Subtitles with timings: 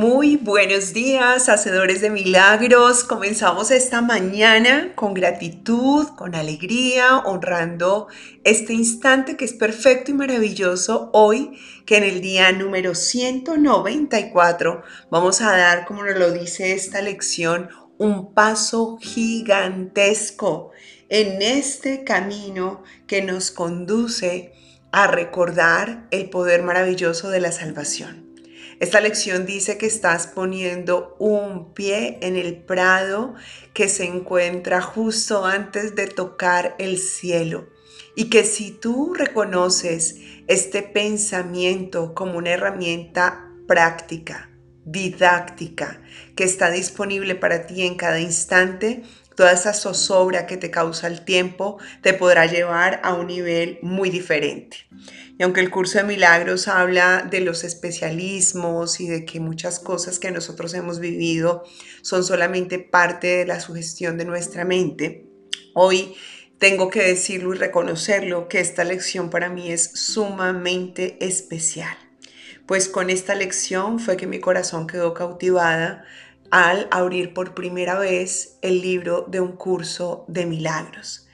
[0.00, 3.04] Muy buenos días, hacedores de milagros.
[3.04, 8.08] Comenzamos esta mañana con gratitud, con alegría, honrando
[8.42, 15.42] este instante que es perfecto y maravilloso hoy, que en el día número 194 vamos
[15.42, 20.70] a dar, como nos lo dice esta lección, un paso gigantesco
[21.10, 24.54] en este camino que nos conduce
[24.92, 28.29] a recordar el poder maravilloso de la salvación.
[28.80, 33.34] Esta lección dice que estás poniendo un pie en el prado
[33.74, 37.68] que se encuentra justo antes de tocar el cielo.
[38.16, 40.16] Y que si tú reconoces
[40.46, 44.50] este pensamiento como una herramienta práctica,
[44.86, 46.00] didáctica,
[46.34, 49.02] que está disponible para ti en cada instante,
[49.40, 54.10] toda esa zozobra que te causa el tiempo te podrá llevar a un nivel muy
[54.10, 54.76] diferente.
[55.38, 60.18] Y aunque el curso de milagros habla de los especialismos y de que muchas cosas
[60.18, 61.64] que nosotros hemos vivido
[62.02, 65.24] son solamente parte de la sugestión de nuestra mente,
[65.72, 66.14] hoy
[66.58, 71.96] tengo que decirlo y reconocerlo que esta lección para mí es sumamente especial.
[72.66, 76.04] Pues con esta lección fue que mi corazón quedó cautivada
[76.50, 81.28] al abrir por primera vez el libro de un curso de milagros.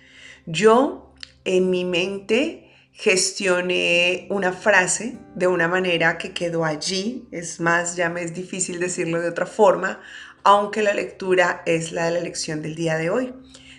[0.46, 1.14] Yo
[1.44, 8.08] en mi mente gestioné una frase de una manera que quedó allí, es más, ya
[8.08, 10.00] me es difícil decirlo de otra forma,
[10.44, 13.34] aunque la lectura es la de la lección del día de hoy.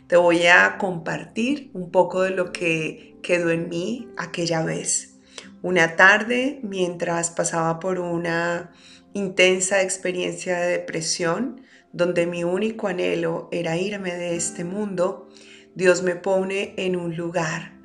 [0.07, 5.17] Te voy a compartir un poco de lo que quedó en mí aquella vez.
[5.61, 8.71] Una tarde, mientras pasaba por una
[9.13, 11.61] intensa experiencia de depresión,
[11.93, 15.29] donde mi único anhelo era irme de este mundo,
[15.75, 17.77] Dios me pone en un lugar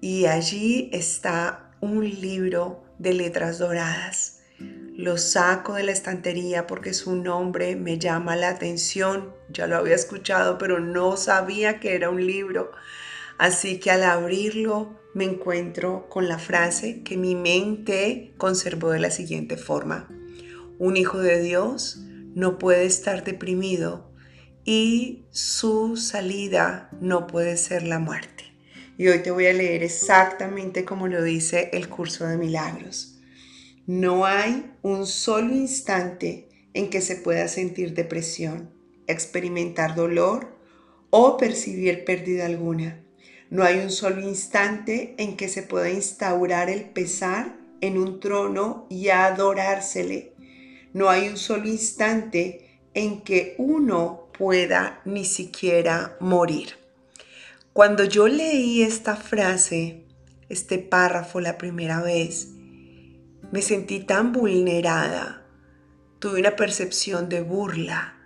[0.00, 4.40] y allí está un libro de letras doradas.
[4.96, 9.32] Lo saco de la estantería porque su nombre me llama la atención.
[9.48, 12.72] Ya lo había escuchado, pero no sabía que era un libro.
[13.38, 19.10] Así que al abrirlo me encuentro con la frase que mi mente conservó de la
[19.10, 20.08] siguiente forma.
[20.82, 22.00] Un hijo de Dios
[22.34, 24.10] no puede estar deprimido
[24.64, 28.46] y su salida no puede ser la muerte.
[28.98, 33.20] Y hoy te voy a leer exactamente como lo dice el curso de milagros.
[33.86, 38.74] No hay un solo instante en que se pueda sentir depresión,
[39.06, 40.58] experimentar dolor
[41.10, 43.04] o percibir pérdida alguna.
[43.50, 48.88] No hay un solo instante en que se pueda instaurar el pesar en un trono
[48.90, 50.31] y adorársele
[50.92, 56.74] no hay un solo instante en que uno pueda ni siquiera morir.
[57.72, 60.04] Cuando yo leí esta frase,
[60.48, 62.48] este párrafo la primera vez,
[63.50, 65.46] me sentí tan vulnerada,
[66.18, 68.16] tuve una percepción de burla,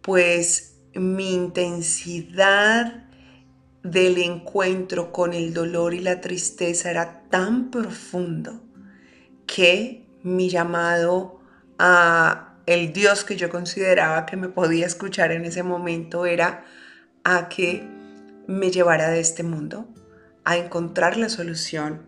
[0.00, 3.04] pues mi intensidad
[3.82, 8.62] del encuentro con el dolor y la tristeza era tan profundo
[9.46, 11.35] que mi llamado
[11.78, 16.64] a el Dios que yo consideraba que me podía escuchar en ese momento era
[17.24, 17.86] a que
[18.46, 19.88] me llevara de este mundo,
[20.44, 22.06] a encontrar la solución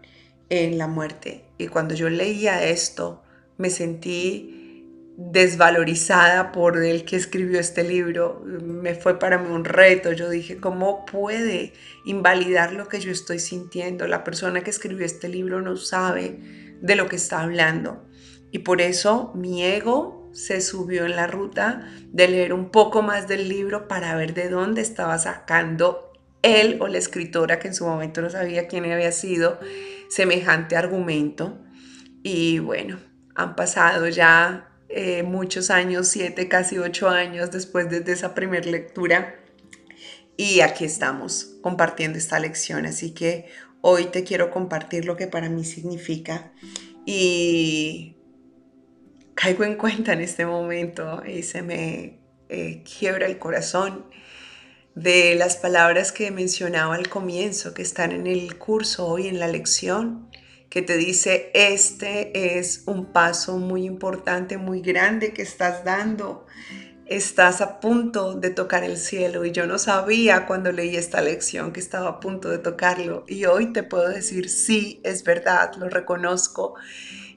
[0.49, 1.45] en la muerte.
[1.59, 3.23] Y cuando yo leía esto,
[3.57, 4.59] me sentí
[5.17, 8.41] desvalorizada por el que escribió este libro.
[8.45, 10.13] Me fue para mí un reto.
[10.13, 11.73] Yo dije, ¿cómo puede
[12.05, 14.07] invalidar lo que yo estoy sintiendo?
[14.07, 16.39] La persona que escribió este libro no sabe
[16.81, 18.07] de lo que está hablando.
[18.51, 23.29] Y por eso mi ego se subió en la ruta de leer un poco más
[23.29, 27.85] del libro para ver de dónde estaba sacando él o la escritora, que en su
[27.87, 29.59] momento no sabía quién había sido,
[30.09, 31.59] semejante argumento.
[32.23, 32.99] Y bueno,
[33.35, 39.37] han pasado ya eh, muchos años, siete, casi ocho años después de esa primera lectura.
[40.37, 42.87] Y aquí estamos compartiendo esta lección.
[42.87, 43.47] Así que
[43.81, 46.53] hoy te quiero compartir lo que para mí significa.
[47.05, 48.18] Y
[49.41, 52.19] caigo en cuenta en este momento y se me
[52.49, 54.07] eh, quiebra el corazón
[54.97, 59.47] de las palabras que mencionaba al comienzo, que están en el curso hoy, en la
[59.47, 60.29] lección,
[60.71, 66.45] que te dice, este es un paso muy importante, muy grande que estás dando.
[67.07, 71.73] Estás a punto de tocar el cielo y yo no sabía cuando leí esta lección
[71.73, 73.25] que estaba a punto de tocarlo.
[73.29, 76.75] Y hoy te puedo decir, sí, es verdad, lo reconozco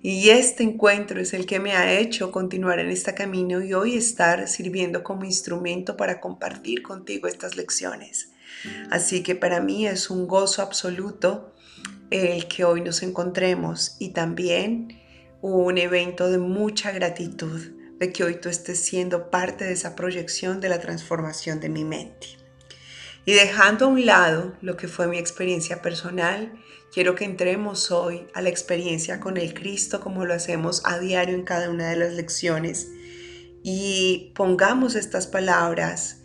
[0.03, 3.95] y este encuentro es el que me ha hecho continuar en este camino y hoy
[3.95, 8.31] estar sirviendo como instrumento para compartir contigo estas lecciones.
[8.89, 11.53] Así que para mí es un gozo absoluto
[12.09, 14.99] el que hoy nos encontremos y también
[15.41, 17.59] un evento de mucha gratitud
[17.99, 21.85] de que hoy tú estés siendo parte de esa proyección de la transformación de mi
[21.85, 22.40] mente.
[23.25, 26.53] Y dejando a un lado lo que fue mi experiencia personal,
[26.91, 31.35] quiero que entremos hoy a la experiencia con el Cristo como lo hacemos a diario
[31.35, 32.89] en cada una de las lecciones
[33.63, 36.23] y pongamos estas palabras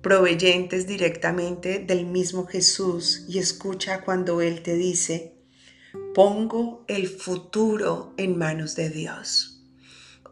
[0.00, 5.34] proveyentes directamente del mismo Jesús y escucha cuando Él te dice,
[6.14, 9.66] pongo el futuro en manos de Dios.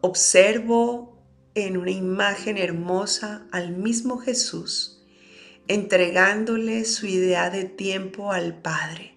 [0.01, 1.21] Observo
[1.53, 4.96] en una imagen hermosa al mismo Jesús
[5.67, 9.15] entregándole su idea de tiempo al Padre.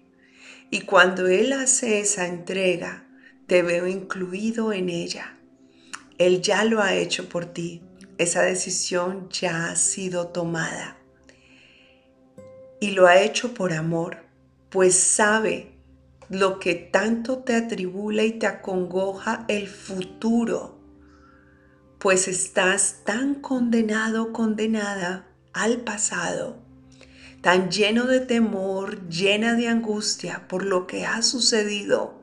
[0.69, 3.07] Y cuando Él hace esa entrega,
[3.47, 5.37] te veo incluido en ella.
[6.17, 7.81] Él ya lo ha hecho por ti.
[8.17, 10.97] Esa decisión ya ha sido tomada.
[12.79, 14.17] Y lo ha hecho por amor,
[14.69, 15.71] pues sabe
[16.29, 20.79] lo que tanto te atribula y te acongoja el futuro,
[21.99, 26.57] pues estás tan condenado, condenada al pasado,
[27.41, 32.21] tan lleno de temor, llena de angustia por lo que ha sucedido,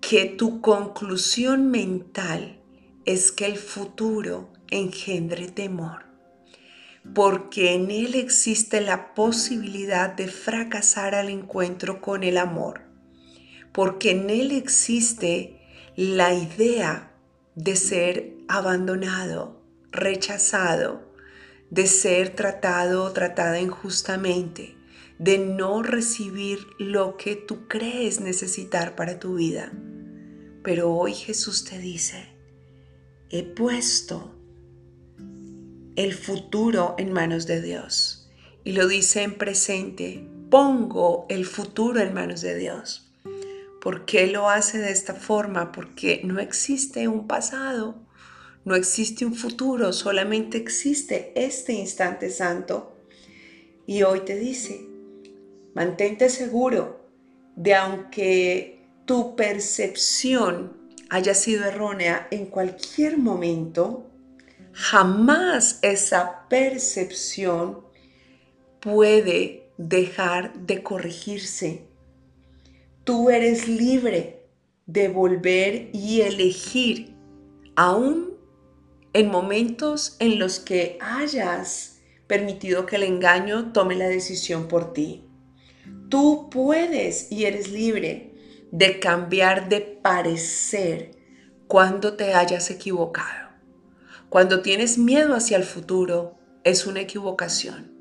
[0.00, 2.60] que tu conclusión mental
[3.04, 6.06] es que el futuro engendre temor,
[7.14, 12.82] porque en él existe la posibilidad de fracasar al encuentro con el amor,
[13.72, 15.60] porque en él existe
[15.96, 17.12] la idea
[17.54, 19.62] de ser abandonado,
[19.92, 21.05] rechazado,
[21.70, 24.76] de ser tratado o tratada injustamente,
[25.18, 29.72] de no recibir lo que tú crees necesitar para tu vida.
[30.62, 32.28] Pero hoy Jesús te dice,
[33.30, 34.34] he puesto
[35.96, 38.28] el futuro en manos de Dios.
[38.64, 43.10] Y lo dice en presente, pongo el futuro en manos de Dios.
[43.80, 45.72] ¿Por qué lo hace de esta forma?
[45.72, 48.05] Porque no existe un pasado,
[48.66, 52.96] no existe un futuro, solamente existe este instante santo.
[53.86, 54.80] Y hoy te dice,
[55.72, 57.06] mantente seguro
[57.54, 60.76] de aunque tu percepción
[61.08, 64.10] haya sido errónea en cualquier momento,
[64.72, 67.82] jamás esa percepción
[68.80, 71.86] puede dejar de corregirse.
[73.04, 74.42] Tú eres libre
[74.86, 77.14] de volver y elegir
[77.76, 78.35] aún
[79.16, 85.24] en momentos en los que hayas permitido que el engaño tome la decisión por ti.
[86.10, 88.34] Tú puedes y eres libre
[88.72, 91.12] de cambiar de parecer
[91.66, 93.48] cuando te hayas equivocado.
[94.28, 97.96] Cuando tienes miedo hacia el futuro, es una equivocación.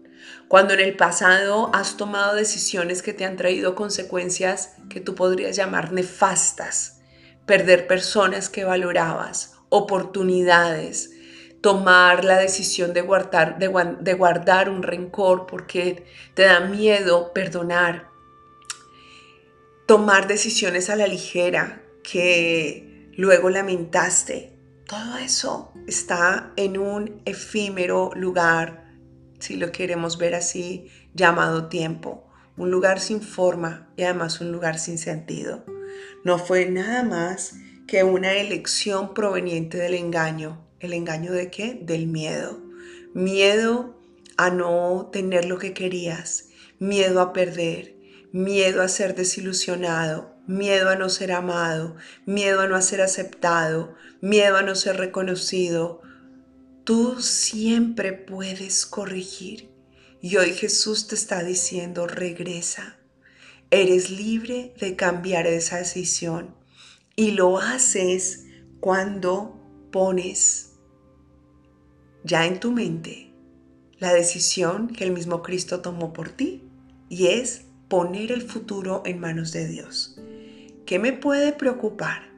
[0.50, 5.56] Cuando en el pasado has tomado decisiones que te han traído consecuencias que tú podrías
[5.56, 7.00] llamar nefastas,
[7.46, 11.12] perder personas que valorabas, oportunidades,
[11.62, 18.10] tomar la decisión de guardar, de, guardar un rencor porque te da miedo perdonar,
[19.86, 24.54] tomar decisiones a la ligera que luego lamentaste.
[24.88, 28.94] Todo eso está en un efímero lugar,
[29.40, 32.30] si lo queremos ver así, llamado tiempo.
[32.58, 35.66] Un lugar sin forma y además un lugar sin sentido.
[36.24, 37.56] No fue nada más
[37.88, 40.66] que una elección proveniente del engaño.
[40.80, 41.80] ¿El engaño de qué?
[41.82, 42.60] Del miedo.
[43.14, 43.96] Miedo
[44.38, 46.50] a no tener lo que querías,
[46.80, 47.96] miedo a perder,
[48.32, 54.58] miedo a ser desilusionado, miedo a no ser amado, miedo a no ser aceptado, miedo
[54.58, 56.02] a no ser reconocido.
[56.84, 59.70] Tú siempre puedes corregir.
[60.22, 62.98] Y hoy Jesús te está diciendo, regresa.
[63.70, 66.56] Eres libre de cambiar esa decisión.
[67.16, 68.46] Y lo haces
[68.82, 69.58] cuando
[69.92, 70.74] pones
[72.24, 73.32] ya en tu mente
[74.00, 76.64] la decisión que el mismo Cristo tomó por ti
[77.08, 80.20] y es poner el futuro en manos de Dios.
[80.86, 82.30] ¿Qué me puede preocupar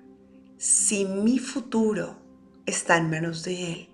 [0.58, 2.18] si mi futuro
[2.66, 3.88] está en manos de Él?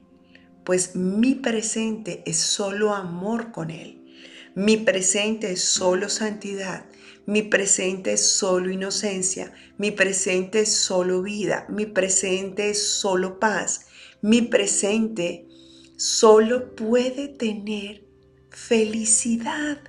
[0.65, 4.03] Pues mi presente es solo amor con Él.
[4.55, 6.85] Mi presente es solo santidad.
[7.25, 13.85] Mi presente es solo inocencia, mi presente es solo vida, mi presente es solo paz,
[14.21, 15.47] mi presente
[15.95, 18.03] solo puede tener
[18.49, 19.79] felicidad.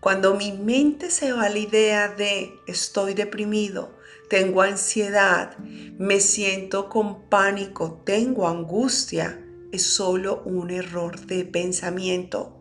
[0.00, 3.94] Cuando mi mente se va a la idea de estoy deprimido,
[4.30, 12.55] tengo ansiedad, me siento con pánico, tengo angustia, es solo un error de pensamiento.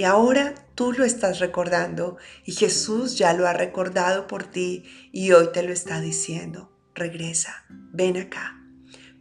[0.00, 2.16] Y ahora tú lo estás recordando
[2.46, 6.72] y Jesús ya lo ha recordado por ti y hoy te lo está diciendo.
[6.94, 8.64] Regresa, ven acá,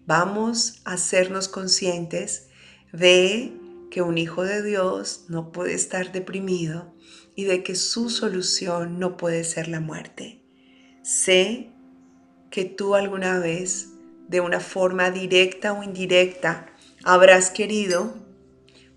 [0.05, 2.48] vamos a hacernos conscientes
[2.93, 3.51] de
[3.91, 6.95] que un hijo de Dios no puede estar deprimido
[7.36, 10.45] y de que su solución no puede ser la muerte.
[11.03, 11.74] Sé
[12.51, 13.89] que tú alguna vez,
[14.29, 16.67] de una forma directa o indirecta,
[17.03, 18.28] habrás querido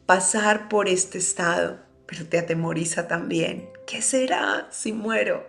[0.07, 3.69] pasar por este estado, pero te atemoriza también.
[3.87, 5.47] ¿Qué será si muero?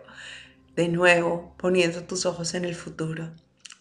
[0.76, 3.32] De nuevo, poniendo tus ojos en el futuro.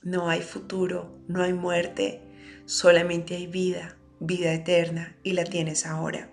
[0.02, 2.20] No hay futuro, no hay muerte,
[2.66, 6.30] solamente hay vida, vida eterna, y la tienes ahora.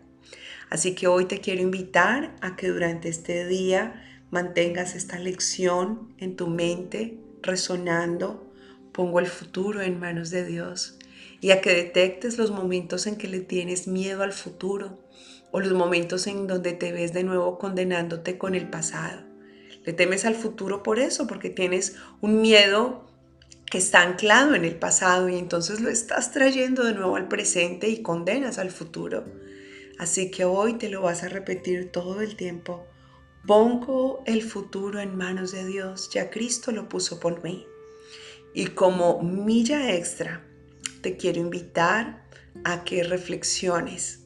[0.69, 6.36] Así que hoy te quiero invitar a que durante este día mantengas esta lección en
[6.36, 8.51] tu mente, resonando.
[8.91, 10.99] Pongo el futuro en manos de Dios
[11.41, 15.00] y a que detectes los momentos en que le tienes miedo al futuro
[15.51, 19.22] o los momentos en donde te ves de nuevo condenándote con el pasado.
[19.86, 23.08] Le temes al futuro por eso, porque tienes un miedo
[23.65, 27.89] que está anclado en el pasado y entonces lo estás trayendo de nuevo al presente
[27.89, 29.25] y condenas al futuro.
[29.98, 32.86] Así que hoy te lo vas a repetir todo el tiempo.
[33.46, 37.65] Pongo el futuro en manos de Dios, ya Cristo lo puso por mí.
[38.53, 40.46] Y como milla extra,
[41.01, 42.25] te quiero invitar
[42.63, 44.25] a que reflexiones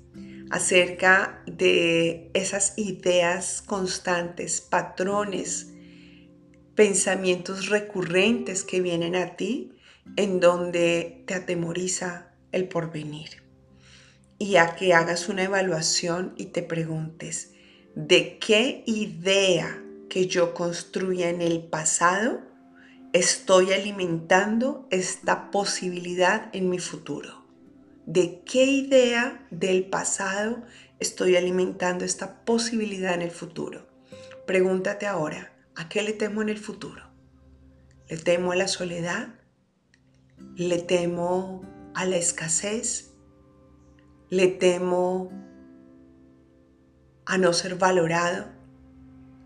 [0.50, 5.74] acerca de esas ideas constantes, patrones,
[6.76, 9.72] pensamientos recurrentes que vienen a ti
[10.16, 13.44] en donde te atemoriza el porvenir.
[14.38, 17.54] Y a que hagas una evaluación y te preguntes,
[17.96, 22.42] ¿de qué idea que yo construya en el pasado
[23.14, 27.46] estoy alimentando esta posibilidad en mi futuro?
[28.08, 30.64] ¿De qué idea del pasado
[31.00, 33.88] estoy alimentando esta posibilidad en el futuro?
[34.48, 37.04] Pregúntate ahora, ¿a qué le temo en el futuro?
[38.10, 39.36] ¿Le temo a la soledad?
[40.56, 41.62] ¿Le temo
[41.94, 43.14] a la escasez?
[44.30, 45.32] ¿Le temo
[47.26, 48.48] a no ser valorado?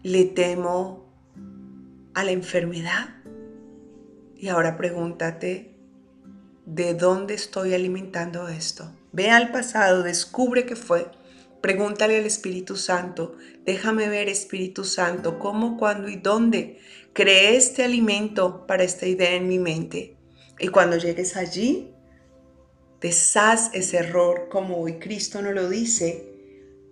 [0.03, 1.05] ¿Le temo
[2.13, 3.16] a la enfermedad?
[4.37, 5.73] Y ahora pregúntate,
[6.65, 8.91] ¿de dónde estoy alimentando esto?
[9.11, 11.07] Ve al pasado, descubre qué fue.
[11.61, 16.79] Pregúntale al Espíritu Santo, déjame ver Espíritu Santo, cómo, cuándo y dónde
[17.13, 20.15] creé este alimento para esta idea en mi mente.
[20.59, 21.91] Y cuando llegues allí,
[23.01, 26.31] deshaz ese error como hoy Cristo nos lo dice.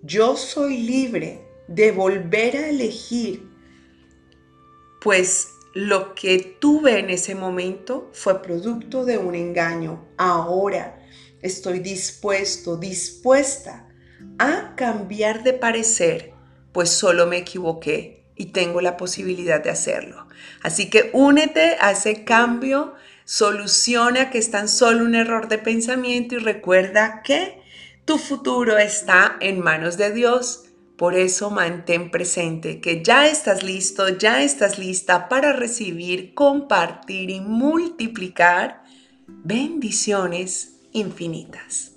[0.02, 3.48] Yo soy libre de volver a elegir,
[5.00, 10.08] pues lo que tuve en ese momento fue producto de un engaño.
[10.16, 11.06] Ahora
[11.42, 13.86] estoy dispuesto, dispuesta
[14.40, 16.32] a cambiar de parecer,
[16.72, 20.28] pues solo me equivoqué y tengo la posibilidad de hacerlo.
[20.64, 22.94] Así que únete a ese cambio,
[23.26, 27.62] soluciona que es tan solo un error de pensamiento y recuerda que
[28.06, 34.08] tu futuro está en manos de Dios por eso mantén presente que ya estás listo,
[34.10, 38.84] ya estás lista para recibir, compartir y multiplicar
[39.28, 41.95] bendiciones infinitas.